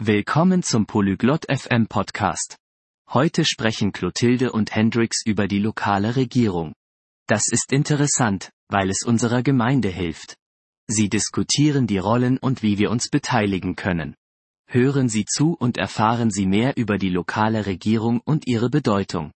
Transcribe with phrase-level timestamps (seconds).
[0.00, 2.56] Willkommen zum Polyglot FM Podcast.
[3.10, 6.74] Heute sprechen Clotilde und Hendrix über die lokale Regierung.
[7.26, 10.36] Das ist interessant, weil es unserer Gemeinde hilft.
[10.86, 14.14] Sie diskutieren die Rollen und wie wir uns beteiligen können.
[14.68, 19.32] Hören Sie zu und erfahren Sie mehr über die lokale Regierung und ihre Bedeutung.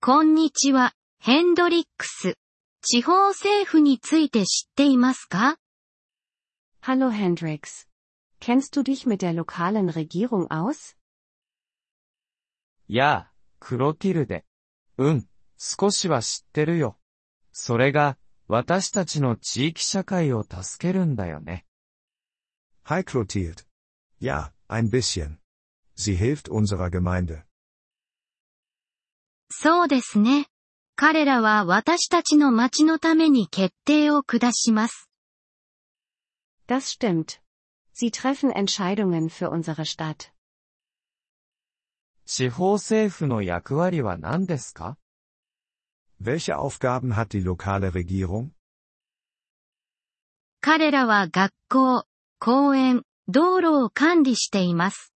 [0.00, 2.34] こんにちは、ヘンドリックス。
[2.82, 5.56] 地方政府について知っていますか
[6.82, 7.86] Hallo Hendrix.
[8.39, 10.95] Kennst du dich mit der lokalen Regierung aus?
[12.87, 14.45] やあ、クロティルデ。
[14.97, 15.27] うん、
[15.57, 16.99] 少しは知ってるよ。
[17.51, 21.65] それが、私たちの地域社会を助けるんだよね。
[22.85, 23.65] Hi Clotilde.
[24.19, 25.37] Ja, ein bisschen.
[25.95, 27.43] Sie hilft unserer Gemeinde.
[29.49, 30.47] そうですね。
[30.95, 35.09] 彼らは私たちの町のために決定を下します。
[36.67, 37.39] Das stimmt.
[37.97, 40.31] Sie treffen Entscheidungen für unsere Stadt.
[42.25, 44.97] 地方政府の役割は何ですか
[46.19, 48.51] Welche Aufgaben hat die lokale Regierung?
[50.61, 52.05] 彼らは学校、
[52.39, 55.13] 公園、道路を管理しています。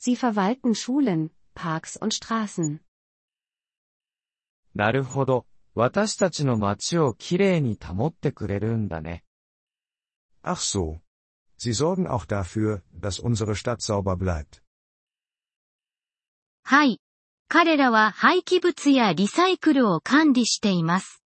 [0.00, 2.80] Sie verwalten Schulen, Parks und Straßen.
[4.74, 5.46] なるほど。
[5.74, 9.24] 私たちの街をきれいに保ってくれるんだね。
[10.42, 11.00] Ach so.
[11.58, 14.62] Sie sorgen auch dafür, dass unsere Stadt sauber bleibt.
[16.64, 17.00] はい。
[17.48, 21.22] 彼らは廃棄物やリサイクルを管理しています。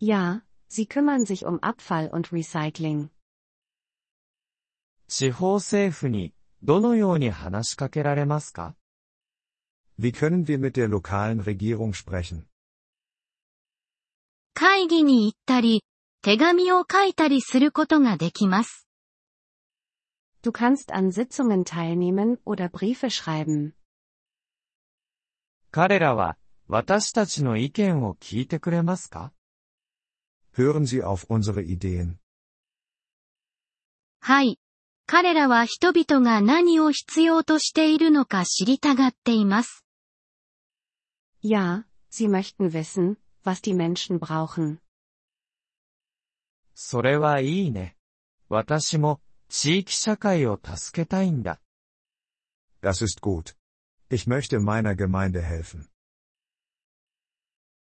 [0.00, 3.10] Ja, sie kümmern sich um Abfall und Recycling.
[5.06, 8.74] 地方政府に、どのように話しかけられますか
[9.98, 12.46] Wie können wir mit der lokalen Regierung sprechen?
[14.54, 15.84] 会議に行ったり、
[16.21, 18.87] 手紙を書いたりすることができます。
[20.43, 23.71] Du kannst an Sitzungen teilnehmen oder Briefe schreiben.
[25.71, 29.31] 彼らは、私たちの意見を聞いてくれますか
[30.53, 32.15] Hören Sie auf unsere Ideen.
[34.19, 34.59] はい。
[35.05, 39.85] 彼らは人々が何を必要としているのか知りたがっています。
[41.41, 44.79] Ja, sie möchten wissen, was die Menschen brauchen.
[46.81, 47.97] それはいいね。
[48.47, 49.19] 私も、
[49.49, 51.59] 地域社会を助けたいんだ。
[52.81, 53.53] Das ist gut.
[54.09, 55.89] Ich möchte meiner Gemeinde helfen.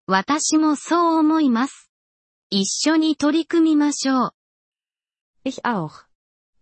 [0.06, 1.90] 私もそう思います。
[2.50, 4.34] 一緒に取り組みましょう。
[5.44, 6.04] Ich auch.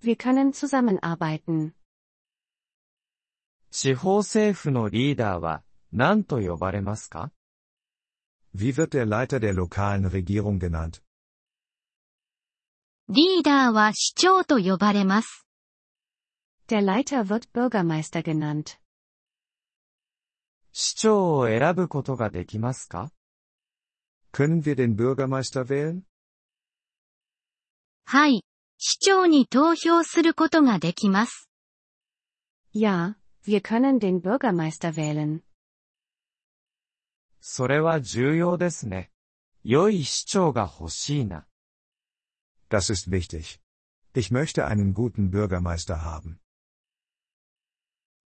[0.00, 1.72] Wir können zusammenarbeiten.
[3.72, 7.32] 地方政府のリーダーは、何と呼ばれますか
[8.54, 11.02] Wie wird der Leiter der lokalen Regierung genannt?
[13.12, 15.44] リーダーは市長と呼ばれます。
[16.68, 18.78] Der Leiter wird Bürgermeister genannt.
[20.70, 23.10] 市長を選ぶことができますか
[24.32, 26.02] Können wir den Bürgermeister wählen?
[28.04, 28.44] はい。
[28.78, 31.50] 市長に投票することができます。
[32.72, 35.40] Ja, wir können den Bürgermeister wählen.
[37.40, 39.10] それは重要ですね。
[39.64, 41.44] 良い市長が欲しいな。
[42.69, 43.59] Das ist wichtig.
[44.13, 46.39] Ich möchte einen guten Bürgermeister haben.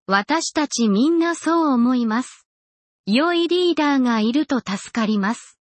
[0.07, 2.47] 私たちみんなそう思います。
[3.07, 5.59] 良いリーダーがいると助かります。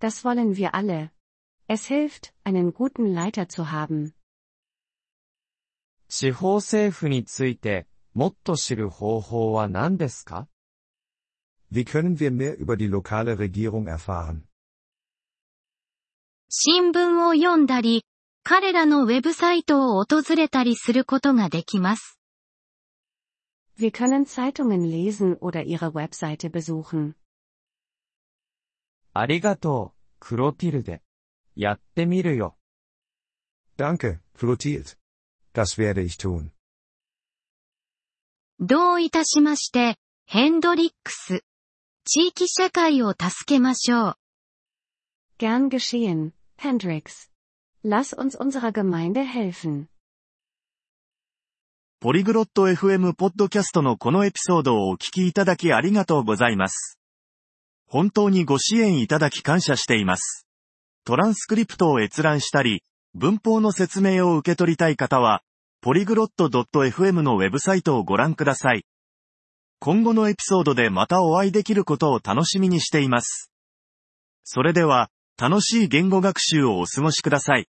[0.00, 1.10] Das wollen wir alle.
[1.68, 4.14] Es hilft, einen guten Leiter zu haben.
[6.08, 10.48] 地方政府について、もっと知る方法は何ですか
[11.70, 14.42] Wie können wir mehr über die lokale Regierung erfahren?
[16.49, 18.05] 新聞を読んだり、
[18.43, 22.19] 彼らのウェブサイトを訪れたりすることができます。
[23.77, 27.15] Wir können Zeitungen lesen oder ihre Webseite besuchen.
[29.13, 31.01] ありがとう、クロティルデ。
[31.55, 32.57] やってみるよ。
[33.77, 34.97] Danke, Clotilde.
[35.53, 36.51] Das werde ich tun.
[38.59, 41.43] どういたしまして、ヘンドリックス。
[42.05, 44.15] 地域社会を助けましょう。
[45.37, 47.29] Gern geschehen, Hendrix.
[47.83, 49.89] Lass uns unserer Gemeinde helfen.
[51.99, 56.97] ポリグロット FM ポッドキャストのこのエピソードをお聞きいただきありがとうございます。
[57.85, 60.47] 本当にご支援いただき感謝しています。
[61.03, 62.81] トランスクリプトを閲覧したり、
[63.13, 65.41] 文法の説明を受け取りたい方は、
[65.81, 68.85] ポリグロット .fm のウェブサイトをご覧ください。
[69.79, 73.51] 今後のエピソードでまたお会いできることを楽しみにしています。
[74.45, 77.67] それでは、楽しい言語学習をお過ごしください。